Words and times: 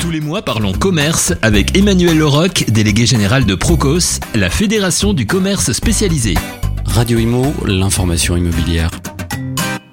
Tous 0.00 0.12
les 0.12 0.20
mois, 0.20 0.42
parlons 0.42 0.72
commerce 0.72 1.34
avec 1.42 1.76
Emmanuel 1.76 2.16
Leroc, 2.16 2.70
délégué 2.70 3.04
général 3.04 3.44
de 3.44 3.56
Procos, 3.56 4.20
la 4.36 4.48
fédération 4.48 5.12
du 5.12 5.26
commerce 5.26 5.72
spécialisé. 5.72 6.34
Radio 6.84 7.18
Imo, 7.18 7.52
l'information 7.66 8.36
immobilière. 8.36 8.92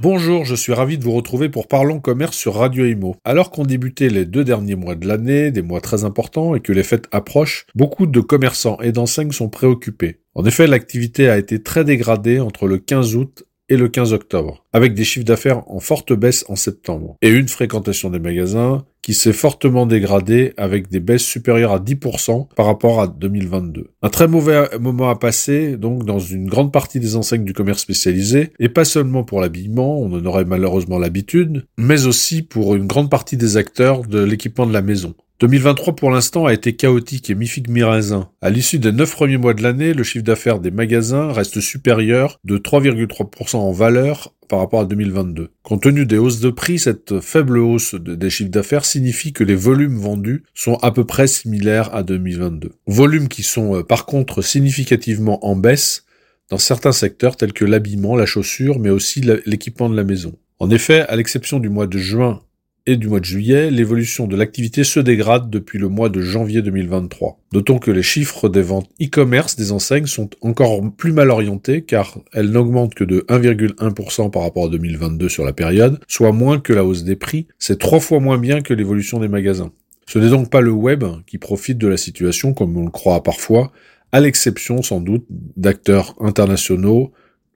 Bonjour, 0.01 0.45
je 0.45 0.53
suis 0.53 0.73
ravi 0.73 0.99
de 0.99 1.03
vous 1.03 1.13
retrouver 1.13 1.49
pour 1.49 1.67
Parlons 1.67 1.99
Commerce 1.99 2.37
sur 2.37 2.53
Radio 2.53 2.85
Imo. 2.85 3.15
Alors 3.23 3.49
qu'on 3.49 3.63
débutait 3.63 4.09
les 4.09 4.25
deux 4.25 4.43
derniers 4.43 4.75
mois 4.75 4.93
de 4.93 5.07
l'année, 5.07 5.49
des 5.49 5.63
mois 5.63 5.81
très 5.81 6.03
importants, 6.03 6.53
et 6.53 6.59
que 6.59 6.71
les 6.71 6.83
fêtes 6.83 7.07
approchent, 7.11 7.65
beaucoup 7.73 8.05
de 8.05 8.19
commerçants 8.19 8.77
et 8.81 8.91
d'enseignes 8.91 9.31
sont 9.31 9.49
préoccupés. 9.49 10.19
En 10.35 10.45
effet, 10.45 10.67
l'activité 10.67 11.29
a 11.29 11.37
été 11.39 11.63
très 11.63 11.83
dégradée 11.83 12.39
entre 12.39 12.67
le 12.67 12.77
15 12.77 13.15
août 13.15 13.43
et 13.69 13.77
le 13.77 13.87
15 13.87 14.13
octobre, 14.13 14.63
avec 14.73 14.93
des 14.93 15.03
chiffres 15.03 15.25
d'affaires 15.25 15.63
en 15.67 15.79
forte 15.79 16.13
baisse 16.13 16.45
en 16.49 16.55
septembre, 16.55 17.15
et 17.21 17.29
une 17.29 17.47
fréquentation 17.47 18.09
des 18.09 18.19
magasins 18.19 18.85
qui 19.01 19.13
s'est 19.13 19.33
fortement 19.33 19.85
dégradée 19.85 20.53
avec 20.57 20.89
des 20.89 20.99
baisses 20.99 21.23
supérieures 21.23 21.73
à 21.73 21.79
10% 21.79 22.47
par 22.55 22.65
rapport 22.65 22.99
à 22.99 23.07
2022. 23.07 23.91
Un 24.01 24.09
très 24.09 24.27
mauvais 24.27 24.67
moment 24.79 25.09
à 25.09 25.15
passer, 25.15 25.77
donc, 25.77 26.05
dans 26.05 26.17
une 26.17 26.47
grande 26.47 26.73
partie 26.73 26.99
des 26.99 27.15
enseignes 27.15 27.43
du 27.43 27.53
commerce 27.53 27.81
spécialisé, 27.81 28.51
et 28.59 28.69
pas 28.69 28.83
seulement 28.83 29.23
pour 29.23 29.41
l'habillement, 29.41 29.99
on 29.99 30.11
en 30.11 30.25
aurait 30.25 30.45
malheureusement 30.45 30.97
l'habitude, 30.97 31.67
mais 31.77 32.07
aussi 32.07 32.41
pour 32.41 32.75
une 32.75 32.87
grande 32.87 33.11
partie 33.11 33.37
des 33.37 33.57
acteurs 33.57 34.01
de 34.01 34.23
l'équipement 34.23 34.65
de 34.65 34.73
la 34.73 34.81
maison. 34.81 35.13
2023 35.41 35.97
pour 35.97 36.11
l'instant 36.11 36.45
a 36.45 36.53
été 36.53 36.77
chaotique 36.77 37.29
et 37.29 37.35
mi-figue 37.35 37.69
mi-raisin. 37.69 38.29
À 38.41 38.49
l'issue 38.49 38.79
des 38.79 38.93
9 38.93 39.11
premiers 39.11 39.35
mois 39.35 39.53
de 39.53 39.63
l'année, 39.63 39.93
le 39.93 40.03
chiffre 40.03 40.23
d'affaires 40.23 40.59
des 40.59 40.71
magasins 40.71 41.33
reste 41.33 41.59
supérieur 41.59 42.39
de 42.45 42.57
3,3% 42.57 43.57
en 43.57 43.71
valeur 43.73 44.33
par 44.47 44.59
rapport 44.59 44.79
à 44.79 44.85
2022. 44.85 45.49
Compte 45.61 45.83
tenu 45.83 46.05
des 46.05 46.17
hausses 46.17 46.39
de 46.39 46.51
prix, 46.51 46.79
cette 46.79 47.19
faible 47.19 47.57
hausse 47.57 47.95
des 47.95 48.29
chiffres 48.29 48.49
d'affaires 48.49 48.85
signifie 48.85 49.33
que 49.33 49.43
les 49.43 49.55
volumes 49.55 49.97
vendus 49.97 50.43
sont 50.53 50.75
à 50.75 50.91
peu 50.91 51.03
près 51.03 51.27
similaires 51.27 51.93
à 51.93 52.03
2022. 52.03 52.71
Volumes 52.87 53.27
qui 53.27 53.43
sont 53.43 53.75
euh, 53.75 53.83
par 53.83 54.05
contre 54.05 54.41
significativement 54.41 55.45
en 55.45 55.57
baisse 55.57 56.05
dans 56.49 56.57
certains 56.57 56.93
secteurs 56.93 57.35
tels 57.35 57.53
que 57.53 57.65
l'habillement, 57.65 58.15
la 58.15 58.25
chaussure, 58.25 58.79
mais 58.79 58.89
aussi 58.89 59.21
l'équipement 59.45 59.89
de 59.89 59.97
la 59.97 60.03
maison. 60.05 60.37
En 60.59 60.69
effet, 60.69 61.01
à 61.01 61.15
l'exception 61.17 61.59
du 61.59 61.67
mois 61.67 61.87
de 61.87 61.97
juin 61.97 62.41
et 62.87 62.97
du 62.97 63.07
mois 63.07 63.19
de 63.19 63.25
juillet, 63.25 63.71
l'évolution 63.71 64.27
de 64.27 64.35
l'activité 64.35 64.83
se 64.83 64.99
dégrade 64.99 65.49
depuis 65.49 65.79
le 65.79 65.89
mois 65.89 66.09
de 66.09 66.21
janvier 66.21 66.61
2023. 66.61 67.39
Notons 67.53 67.79
que 67.79 67.89
les 67.89 68.03
chiffres 68.03 68.47
des 68.47 68.61
ventes 68.61 68.89
e-commerce 69.01 69.55
des 69.55 69.71
enseignes 69.71 70.05
sont 70.05 70.29
encore 70.41 70.81
plus 70.95 71.11
mal 71.11 71.31
orientés 71.31 71.81
car 71.81 72.19
elles 72.31 72.51
n'augmentent 72.51 72.93
que 72.93 73.03
de 73.03 73.21
1,1% 73.27 74.29
par 74.29 74.43
rapport 74.43 74.65
à 74.65 74.69
2022 74.69 75.29
sur 75.29 75.45
la 75.45 75.53
période, 75.53 75.99
soit 76.07 76.31
moins 76.31 76.59
que 76.59 76.73
la 76.73 76.85
hausse 76.85 77.03
des 77.03 77.15
prix, 77.15 77.47
c'est 77.57 77.79
trois 77.79 77.99
fois 77.99 78.19
moins 78.19 78.37
bien 78.37 78.61
que 78.61 78.73
l'évolution 78.73 79.19
des 79.19 79.27
magasins. 79.27 79.71
Ce 80.07 80.19
n'est 80.19 80.29
donc 80.29 80.51
pas 80.51 80.61
le 80.61 80.71
web 80.71 81.03
qui 81.25 81.39
profite 81.39 81.79
de 81.79 81.87
la 81.87 81.97
situation 81.97 82.53
comme 82.53 82.77
on 82.77 82.85
le 82.85 82.91
croit 82.91 83.23
parfois, 83.23 83.71
à 84.11 84.19
l'exception 84.19 84.83
sans 84.83 85.01
doute 85.01 85.25
d'acteurs 85.29 86.15
internationaux 86.19 87.11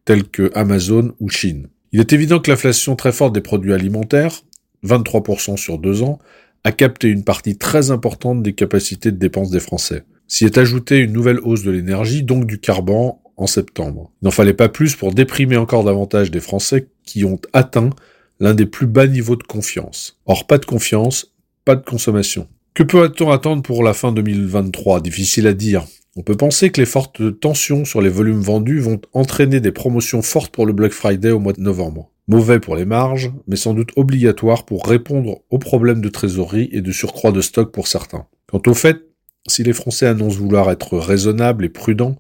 tels 0.05 0.23
que 0.23 0.51
Amazon 0.55 1.13
ou 1.19 1.29
Chine. 1.29 1.67
Il 1.91 1.99
est 1.99 2.13
évident 2.13 2.39
que 2.39 2.51
l'inflation 2.51 2.95
très 2.95 3.11
forte 3.11 3.33
des 3.33 3.41
produits 3.41 3.73
alimentaires, 3.73 4.41
23% 4.85 5.57
sur 5.57 5.77
deux 5.77 6.03
ans, 6.03 6.19
a 6.63 6.71
capté 6.71 7.07
une 7.07 7.23
partie 7.23 7.57
très 7.57 7.91
importante 7.91 8.43
des 8.43 8.53
capacités 8.53 9.11
de 9.11 9.17
dépenses 9.17 9.49
des 9.49 9.59
Français. 9.59 10.03
S'y 10.27 10.45
est 10.45 10.57
ajoutée 10.57 10.99
une 10.99 11.13
nouvelle 11.13 11.39
hausse 11.39 11.63
de 11.63 11.71
l'énergie, 11.71 12.23
donc 12.23 12.45
du 12.45 12.59
carburant, 12.59 13.21
en 13.39 13.47
septembre. 13.47 14.11
Il 14.21 14.25
n'en 14.25 14.31
fallait 14.31 14.53
pas 14.53 14.69
plus 14.69 14.95
pour 14.95 15.13
déprimer 15.13 15.57
encore 15.57 15.83
davantage 15.83 16.29
des 16.29 16.41
Français 16.41 16.87
qui 17.05 17.23
ont 17.23 17.39
atteint 17.53 17.89
l'un 18.39 18.53
des 18.53 18.65
plus 18.65 18.85
bas 18.85 19.07
niveaux 19.07 19.37
de 19.37 19.43
confiance. 19.43 20.19
Or, 20.25 20.45
pas 20.45 20.57
de 20.57 20.65
confiance, 20.65 21.33
pas 21.65 21.75
de 21.75 21.83
consommation. 21.83 22.47
Que 22.73 22.83
peut-on 22.83 23.31
attendre 23.31 23.63
pour 23.63 23.83
la 23.83 23.93
fin 23.93 24.11
2023 24.11 25.01
Difficile 25.01 25.47
à 25.47 25.53
dire. 25.53 25.85
On 26.15 26.21
peut 26.21 26.35
penser 26.35 26.69
que 26.69 26.81
les 26.81 26.85
fortes 26.85 27.39
tensions 27.39 27.85
sur 27.85 28.01
les 28.01 28.09
volumes 28.09 28.41
vendus 28.41 28.79
vont 28.79 28.99
entraîner 29.13 29.59
des 29.59 29.71
promotions 29.71 30.21
fortes 30.21 30.51
pour 30.51 30.65
le 30.65 30.73
Black 30.73 30.91
Friday 30.91 31.31
au 31.31 31.39
mois 31.39 31.53
de 31.53 31.61
novembre. 31.61 32.11
Mauvais 32.29 32.59
pour 32.59 32.75
les 32.75 32.85
marges, 32.85 33.31
mais 33.47 33.55
sans 33.55 33.73
doute 33.73 33.89
obligatoire 33.95 34.63
pour 34.63 34.85
répondre 34.85 35.39
aux 35.49 35.57
problèmes 35.57 35.99
de 35.99 36.09
trésorerie 36.09 36.69
et 36.71 36.81
de 36.81 36.91
surcroît 36.91 37.31
de 37.31 37.41
stock 37.41 37.71
pour 37.71 37.87
certains. 37.87 38.27
Quant 38.45 38.61
au 38.67 38.75
fait, 38.75 38.97
si 39.47 39.63
les 39.63 39.73
Français 39.73 40.05
annoncent 40.05 40.37
vouloir 40.37 40.69
être 40.69 40.99
raisonnables 40.99 41.65
et 41.65 41.69
prudents, 41.69 42.19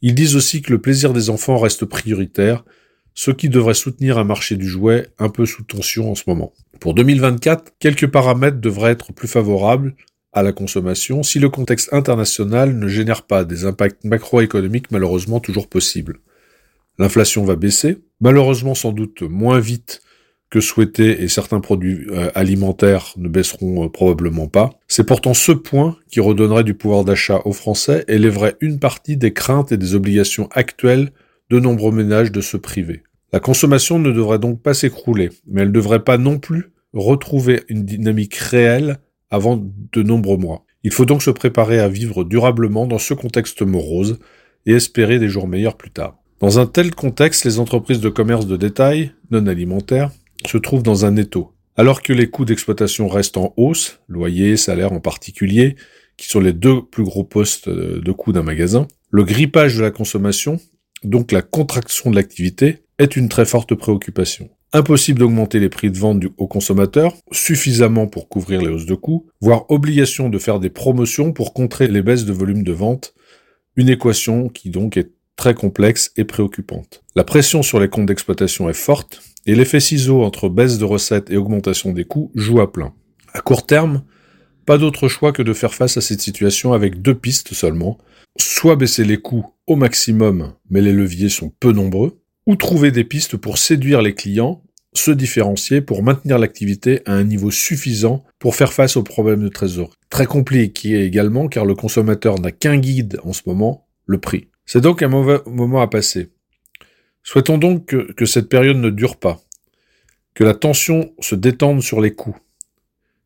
ils 0.00 0.14
disent 0.14 0.34
aussi 0.34 0.62
que 0.62 0.72
le 0.72 0.80
plaisir 0.80 1.12
des 1.12 1.28
enfants 1.28 1.58
reste 1.58 1.84
prioritaire, 1.84 2.64
ce 3.12 3.30
qui 3.30 3.50
devrait 3.50 3.74
soutenir 3.74 4.16
un 4.16 4.24
marché 4.24 4.56
du 4.56 4.66
jouet 4.66 5.08
un 5.18 5.28
peu 5.28 5.44
sous 5.44 5.62
tension 5.62 6.10
en 6.10 6.14
ce 6.14 6.22
moment. 6.26 6.54
Pour 6.80 6.94
2024, 6.94 7.74
quelques 7.78 8.10
paramètres 8.10 8.62
devraient 8.62 8.92
être 8.92 9.12
plus 9.12 9.28
favorables 9.28 9.94
à 10.32 10.42
la 10.42 10.52
consommation 10.52 11.22
si 11.22 11.38
le 11.38 11.50
contexte 11.50 11.92
international 11.92 12.78
ne 12.78 12.88
génère 12.88 13.24
pas 13.26 13.44
des 13.44 13.66
impacts 13.66 14.04
macroéconomiques 14.04 14.90
malheureusement 14.90 15.38
toujours 15.38 15.68
possibles. 15.68 16.20
L'inflation 17.00 17.46
va 17.46 17.56
baisser, 17.56 17.96
malheureusement 18.20 18.74
sans 18.74 18.92
doute 18.92 19.22
moins 19.22 19.58
vite 19.58 20.02
que 20.50 20.60
souhaité 20.60 21.22
et 21.22 21.28
certains 21.28 21.60
produits 21.60 22.06
euh, 22.10 22.28
alimentaires 22.34 23.14
ne 23.16 23.26
baisseront 23.26 23.86
euh, 23.86 23.88
probablement 23.88 24.48
pas. 24.48 24.68
C'est 24.86 25.06
pourtant 25.06 25.32
ce 25.32 25.52
point 25.52 25.96
qui 26.10 26.20
redonnerait 26.20 26.62
du 26.62 26.74
pouvoir 26.74 27.06
d'achat 27.06 27.40
aux 27.46 27.54
Français 27.54 28.04
et 28.06 28.18
lèverait 28.18 28.56
une 28.60 28.78
partie 28.78 29.16
des 29.16 29.32
craintes 29.32 29.72
et 29.72 29.78
des 29.78 29.94
obligations 29.94 30.50
actuelles 30.52 31.12
de 31.48 31.58
nombreux 31.58 31.90
ménages 31.90 32.32
de 32.32 32.42
se 32.42 32.58
priver. 32.58 33.02
La 33.32 33.40
consommation 33.40 33.98
ne 33.98 34.12
devrait 34.12 34.38
donc 34.38 34.60
pas 34.60 34.74
s'écrouler, 34.74 35.30
mais 35.46 35.62
elle 35.62 35.68
ne 35.68 35.72
devrait 35.72 36.04
pas 36.04 36.18
non 36.18 36.38
plus 36.38 36.70
retrouver 36.92 37.62
une 37.70 37.86
dynamique 37.86 38.34
réelle 38.34 38.98
avant 39.30 39.56
de 39.56 40.02
nombreux 40.02 40.36
mois. 40.36 40.66
Il 40.82 40.92
faut 40.92 41.06
donc 41.06 41.22
se 41.22 41.30
préparer 41.30 41.80
à 41.80 41.88
vivre 41.88 42.24
durablement 42.24 42.86
dans 42.86 42.98
ce 42.98 43.14
contexte 43.14 43.62
morose 43.62 44.18
et 44.66 44.72
espérer 44.72 45.18
des 45.18 45.30
jours 45.30 45.48
meilleurs 45.48 45.78
plus 45.78 45.92
tard. 45.92 46.19
Dans 46.40 46.58
un 46.58 46.64
tel 46.64 46.94
contexte, 46.94 47.44
les 47.44 47.58
entreprises 47.58 48.00
de 48.00 48.08
commerce 48.08 48.46
de 48.46 48.56
détail, 48.56 49.12
non 49.30 49.46
alimentaires, 49.46 50.10
se 50.46 50.56
trouvent 50.56 50.82
dans 50.82 51.04
un 51.04 51.16
étau. 51.16 51.52
Alors 51.76 52.00
que 52.00 52.14
les 52.14 52.30
coûts 52.30 52.46
d'exploitation 52.46 53.08
restent 53.08 53.36
en 53.36 53.52
hausse, 53.58 54.00
loyer, 54.08 54.56
salaire 54.56 54.94
en 54.94 55.00
particulier, 55.00 55.76
qui 56.16 56.28
sont 56.28 56.40
les 56.40 56.54
deux 56.54 56.80
plus 56.80 57.04
gros 57.04 57.24
postes 57.24 57.68
de 57.68 58.12
coûts 58.12 58.32
d'un 58.32 58.42
magasin, 58.42 58.88
le 59.10 59.24
grippage 59.24 59.76
de 59.76 59.82
la 59.82 59.90
consommation, 59.90 60.58
donc 61.04 61.30
la 61.30 61.42
contraction 61.42 62.10
de 62.10 62.16
l'activité, 62.16 62.84
est 62.98 63.16
une 63.16 63.28
très 63.28 63.44
forte 63.44 63.74
préoccupation. 63.74 64.48
Impossible 64.72 65.18
d'augmenter 65.18 65.60
les 65.60 65.68
prix 65.68 65.90
de 65.90 65.98
vente 65.98 66.22
aux 66.38 66.46
consommateurs 66.46 67.14
suffisamment 67.32 68.06
pour 68.06 68.30
couvrir 68.30 68.62
les 68.62 68.68
hausses 68.68 68.86
de 68.86 68.94
coûts, 68.94 69.26
voire 69.42 69.70
obligation 69.70 70.30
de 70.30 70.38
faire 70.38 70.58
des 70.58 70.70
promotions 70.70 71.34
pour 71.34 71.52
contrer 71.52 71.86
les 71.86 72.00
baisses 72.00 72.24
de 72.24 72.32
volume 72.32 72.62
de 72.62 72.72
vente, 72.72 73.12
une 73.76 73.90
équation 73.90 74.48
qui 74.48 74.70
donc 74.70 74.96
est 74.96 75.10
très 75.40 75.54
complexe 75.54 76.12
et 76.18 76.24
préoccupante. 76.24 77.02
La 77.16 77.24
pression 77.24 77.62
sur 77.62 77.80
les 77.80 77.88
comptes 77.88 78.04
d'exploitation 78.04 78.68
est 78.68 78.74
forte, 78.74 79.22
et 79.46 79.54
l'effet 79.54 79.80
ciseau 79.80 80.22
entre 80.22 80.50
baisse 80.50 80.76
de 80.76 80.84
recettes 80.84 81.30
et 81.30 81.38
augmentation 81.38 81.92
des 81.92 82.04
coûts 82.04 82.30
joue 82.34 82.60
à 82.60 82.70
plein. 82.70 82.92
À 83.32 83.40
court 83.40 83.64
terme, 83.64 84.02
pas 84.66 84.76
d'autre 84.76 85.08
choix 85.08 85.32
que 85.32 85.40
de 85.40 85.54
faire 85.54 85.72
face 85.72 85.96
à 85.96 86.02
cette 86.02 86.20
situation 86.20 86.74
avec 86.74 87.00
deux 87.00 87.14
pistes 87.14 87.54
seulement. 87.54 87.96
Soit 88.38 88.76
baisser 88.76 89.02
les 89.02 89.16
coûts 89.16 89.46
au 89.66 89.76
maximum, 89.76 90.52
mais 90.68 90.82
les 90.82 90.92
leviers 90.92 91.30
sont 91.30 91.50
peu 91.58 91.72
nombreux, 91.72 92.20
ou 92.46 92.54
trouver 92.54 92.90
des 92.90 93.04
pistes 93.04 93.38
pour 93.38 93.56
séduire 93.56 94.02
les 94.02 94.14
clients, 94.14 94.62
se 94.92 95.10
différencier 95.10 95.80
pour 95.80 96.02
maintenir 96.02 96.38
l'activité 96.38 97.00
à 97.06 97.14
un 97.14 97.24
niveau 97.24 97.50
suffisant 97.50 98.24
pour 98.38 98.56
faire 98.56 98.74
face 98.74 98.98
aux 98.98 99.04
problèmes 99.04 99.42
de 99.42 99.48
trésorerie. 99.48 99.96
Très 100.10 100.26
compliqué 100.26 101.02
également 101.02 101.48
car 101.48 101.64
le 101.64 101.74
consommateur 101.74 102.38
n'a 102.38 102.52
qu'un 102.52 102.76
guide 102.76 103.18
en 103.24 103.32
ce 103.32 103.40
moment, 103.46 103.86
le 104.04 104.18
prix. 104.18 104.49
C'est 104.72 104.80
donc 104.80 105.02
un 105.02 105.08
mauvais 105.08 105.40
moment 105.46 105.80
à 105.80 105.88
passer. 105.88 106.28
Souhaitons 107.24 107.58
donc 107.58 107.86
que, 107.86 108.24
cette 108.24 108.48
période 108.48 108.76
ne 108.76 108.90
dure 108.90 109.16
pas, 109.16 109.40
que 110.32 110.44
la 110.44 110.54
tension 110.54 111.12
se 111.18 111.34
détende 111.34 111.82
sur 111.82 112.00
les 112.00 112.14
coûts. 112.14 112.36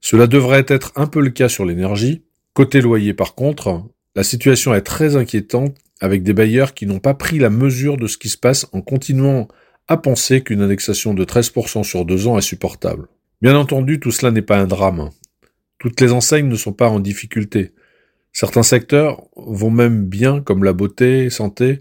Cela 0.01 0.27
devrait 0.27 0.65
être 0.69 0.93
un 0.97 1.07
peu 1.07 1.21
le 1.21 1.29
cas 1.29 1.51
sur 1.51 1.67
l'énergie. 1.67 2.23
Côté 2.55 2.81
loyer 2.81 3.13
par 3.13 3.35
contre, 3.35 3.83
la 4.17 4.25
situation 4.25 4.73
est 4.73 4.81
très 4.81 5.17
inquiétante 5.17 5.77
avec 6.01 6.23
des 6.23 6.33
bailleurs 6.33 6.73
qui 6.73 6.87
n'ont 6.87 6.99
pas 6.99 7.13
pris 7.13 7.39
la 7.39 7.51
mesure 7.51 7.99
de 7.99 8.07
ce 8.07 8.17
qui 8.17 8.31
se 8.31 8.39
passe 8.39 8.67
en 8.73 8.81
continuant 8.81 9.47
à 9.87 9.99
penser 9.99 10.41
qu'une 10.41 10.63
indexation 10.63 11.13
de 11.13 11.27
13% 11.27 11.83
sur 11.83 12.07
deux 12.07 12.27
ans 12.27 12.39
est 12.39 12.41
supportable. 12.41 13.09
Bien 13.43 13.55
entendu, 13.55 14.01
tout 14.01 14.13
cela 14.13 14.33
n'est 14.33 14.41
pas 14.41 14.57
un 14.57 14.67
drame. 14.67 15.11
Toutes 15.79 16.01
les 16.01 16.13
enseignes 16.13 16.49
ne 16.49 16.57
sont 16.57 16.73
pas 16.73 16.89
en 16.89 17.01
difficulté. 17.01 17.75
Certains 18.35 18.65
secteurs 18.65 19.23
vont 19.37 19.71
même 19.71 20.07
bien, 20.07 20.41
comme 20.41 20.65
la 20.65 20.73
beauté, 20.73 21.31
santé, 21.31 21.81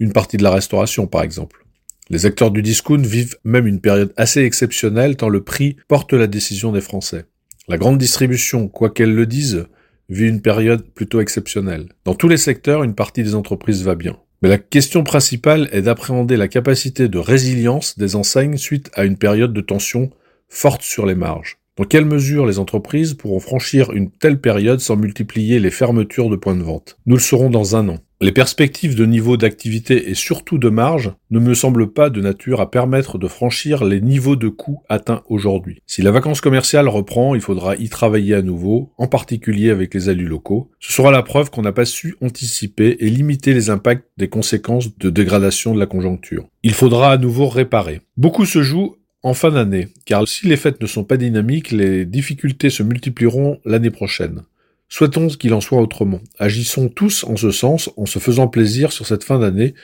une 0.00 0.12
partie 0.12 0.36
de 0.36 0.42
la 0.42 0.50
restauration 0.50 1.06
par 1.06 1.22
exemple. 1.22 1.64
Les 2.10 2.26
acteurs 2.26 2.50
du 2.50 2.62
discount 2.62 3.00
vivent 3.00 3.36
même 3.44 3.68
une 3.68 3.80
période 3.80 4.12
assez 4.16 4.42
exceptionnelle 4.42 5.16
tant 5.16 5.28
le 5.28 5.44
prix 5.44 5.76
porte 5.86 6.12
la 6.12 6.26
décision 6.26 6.72
des 6.72 6.80
Français. 6.80 7.26
La 7.68 7.78
grande 7.78 7.96
distribution, 7.96 8.66
quoi 8.66 8.90
qu'elle 8.90 9.14
le 9.14 9.24
dise, 9.24 9.66
vit 10.08 10.28
une 10.28 10.42
période 10.42 10.84
plutôt 10.90 11.20
exceptionnelle. 11.20 11.88
Dans 12.04 12.14
tous 12.14 12.28
les 12.28 12.36
secteurs, 12.38 12.82
une 12.82 12.96
partie 12.96 13.22
des 13.22 13.36
entreprises 13.36 13.84
va 13.84 13.94
bien. 13.94 14.18
Mais 14.42 14.48
la 14.48 14.58
question 14.58 15.04
principale 15.04 15.68
est 15.70 15.82
d'appréhender 15.82 16.36
la 16.36 16.48
capacité 16.48 17.08
de 17.08 17.18
résilience 17.18 17.96
des 17.98 18.16
enseignes 18.16 18.56
suite 18.58 18.90
à 18.94 19.04
une 19.04 19.16
période 19.16 19.54
de 19.54 19.60
tension 19.60 20.10
forte 20.48 20.82
sur 20.82 21.06
les 21.06 21.14
marges. 21.14 21.58
Dans 21.76 21.84
quelle 21.84 22.04
mesure 22.04 22.46
les 22.46 22.60
entreprises 22.60 23.14
pourront 23.14 23.40
franchir 23.40 23.90
une 23.90 24.08
telle 24.08 24.40
période 24.40 24.78
sans 24.78 24.94
multiplier 24.94 25.58
les 25.58 25.72
fermetures 25.72 26.30
de 26.30 26.36
points 26.36 26.54
de 26.54 26.62
vente? 26.62 26.98
Nous 27.04 27.16
le 27.16 27.20
saurons 27.20 27.50
dans 27.50 27.74
un 27.74 27.88
an. 27.88 27.98
Les 28.20 28.30
perspectives 28.30 28.94
de 28.94 29.04
niveau 29.04 29.36
d'activité 29.36 30.08
et 30.08 30.14
surtout 30.14 30.56
de 30.56 30.68
marge 30.68 31.12
ne 31.32 31.40
me 31.40 31.52
semblent 31.52 31.92
pas 31.92 32.10
de 32.10 32.20
nature 32.20 32.60
à 32.60 32.70
permettre 32.70 33.18
de 33.18 33.26
franchir 33.26 33.84
les 33.84 34.00
niveaux 34.00 34.36
de 34.36 34.48
coûts 34.48 34.82
atteints 34.88 35.24
aujourd'hui. 35.28 35.82
Si 35.84 36.00
la 36.00 36.12
vacance 36.12 36.40
commerciale 36.40 36.88
reprend, 36.88 37.34
il 37.34 37.40
faudra 37.40 37.74
y 37.74 37.88
travailler 37.88 38.34
à 38.34 38.42
nouveau, 38.42 38.92
en 38.96 39.08
particulier 39.08 39.70
avec 39.70 39.94
les 39.94 40.08
alus 40.08 40.28
locaux. 40.28 40.70
Ce 40.78 40.92
sera 40.92 41.10
la 41.10 41.24
preuve 41.24 41.50
qu'on 41.50 41.62
n'a 41.62 41.72
pas 41.72 41.86
su 41.86 42.14
anticiper 42.22 42.98
et 43.00 43.10
limiter 43.10 43.52
les 43.52 43.68
impacts 43.68 44.08
des 44.16 44.28
conséquences 44.28 44.96
de 44.96 45.10
dégradation 45.10 45.74
de 45.74 45.80
la 45.80 45.86
conjoncture. 45.86 46.46
Il 46.62 46.72
faudra 46.72 47.10
à 47.10 47.18
nouveau 47.18 47.48
réparer. 47.48 48.00
Beaucoup 48.16 48.46
se 48.46 48.62
joue 48.62 48.94
en 49.24 49.32
fin 49.32 49.50
d'année, 49.50 49.88
car 50.04 50.28
si 50.28 50.46
les 50.46 50.56
fêtes 50.58 50.82
ne 50.82 50.86
sont 50.86 51.02
pas 51.02 51.16
dynamiques, 51.16 51.70
les 51.70 52.04
difficultés 52.04 52.68
se 52.68 52.82
multiplieront 52.82 53.58
l'année 53.64 53.90
prochaine. 53.90 54.42
Souhaitons 54.90 55.28
qu'il 55.28 55.54
en 55.54 55.62
soit 55.62 55.80
autrement. 55.80 56.20
Agissons 56.38 56.90
tous 56.90 57.24
en 57.24 57.34
ce 57.34 57.50
sens, 57.50 57.90
en 57.96 58.04
se 58.04 58.18
faisant 58.18 58.48
plaisir 58.48 58.92
sur 58.92 59.06
cette 59.06 59.24
fin 59.24 59.38
d'année, 59.38 59.74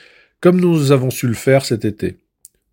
comme 0.41 0.61
nous 0.61 0.91
avons 0.91 1.09
su 1.09 1.27
le 1.27 1.33
faire 1.33 1.65
cet 1.65 1.85
été. 1.85 2.17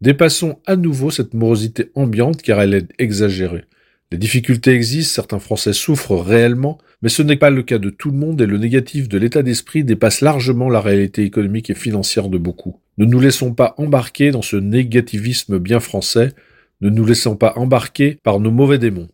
Dépassons 0.02 0.58
à 0.66 0.76
nouveau 0.76 1.10
cette 1.10 1.32
morosité 1.32 1.90
ambiante 1.94 2.42
car 2.42 2.60
elle 2.60 2.74
est 2.74 2.92
exagérée. 2.98 3.64
Les 4.12 4.18
difficultés 4.18 4.72
existent, 4.72 5.14
certains 5.14 5.38
Français 5.38 5.72
souffrent 5.72 6.16
réellement, 6.16 6.78
mais 7.00 7.08
ce 7.08 7.22
n'est 7.22 7.36
pas 7.36 7.50
le 7.50 7.62
cas 7.62 7.78
de 7.78 7.90
tout 7.90 8.10
le 8.10 8.18
monde 8.18 8.40
et 8.42 8.46
le 8.46 8.58
négatif 8.58 9.08
de 9.08 9.18
l'état 9.18 9.42
d'esprit 9.42 9.84
dépasse 9.84 10.20
largement 10.20 10.68
la 10.68 10.82
réalité 10.82 11.24
économique 11.24 11.70
et 11.70 11.74
financière 11.74 12.28
de 12.28 12.38
beaucoup. 12.38 12.78
Ne 12.98 13.06
nous 13.06 13.20
laissons 13.20 13.54
pas 13.54 13.74
embarquer 13.78 14.32
dans 14.32 14.42
ce 14.42 14.56
négativisme 14.56 15.58
bien 15.58 15.80
français, 15.80 16.34
ne 16.80 16.90
nous 16.90 17.04
laissons 17.04 17.36
pas 17.36 17.54
embarquer 17.56 18.18
par 18.22 18.40
nos 18.40 18.50
mauvais 18.50 18.78
démons. 18.78 19.08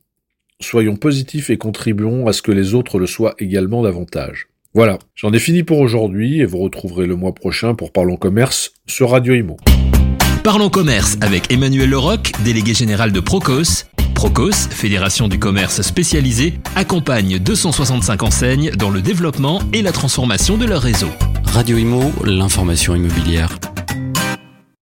Soyons 0.60 0.96
positifs 0.96 1.50
et 1.50 1.58
contribuons 1.58 2.26
à 2.26 2.32
ce 2.32 2.42
que 2.42 2.52
les 2.52 2.74
autres 2.74 2.98
le 2.98 3.06
soient 3.06 3.34
également 3.38 3.82
davantage. 3.82 4.48
Voilà, 4.74 4.98
j'en 5.14 5.32
ai 5.32 5.38
fini 5.38 5.62
pour 5.62 5.78
aujourd'hui 5.78 6.40
et 6.40 6.44
vous 6.44 6.58
retrouverez 6.58 7.06
le 7.06 7.16
mois 7.16 7.34
prochain 7.34 7.74
pour 7.74 7.92
Parlons 7.92 8.16
Commerce 8.16 8.72
sur 8.86 9.10
Radio 9.10 9.34
Imo. 9.34 9.56
Parlons 10.42 10.68
Commerce 10.68 11.16
avec 11.20 11.52
Emmanuel 11.52 11.90
Leroc, 11.90 12.32
délégué 12.44 12.74
général 12.74 13.12
de 13.12 13.20
Procos. 13.20 13.86
Procos, 14.14 14.68
fédération 14.70 15.28
du 15.28 15.38
commerce 15.38 15.82
spécialisé, 15.82 16.54
accompagne 16.76 17.38
265 17.38 18.22
enseignes 18.22 18.70
dans 18.72 18.90
le 18.90 19.00
développement 19.00 19.60
et 19.72 19.82
la 19.82 19.92
transformation 19.92 20.56
de 20.56 20.66
leur 20.66 20.82
réseau. 20.82 21.08
Radio 21.44 21.78
Imo, 21.78 22.12
l'information 22.24 22.94
immobilière. 22.94 23.58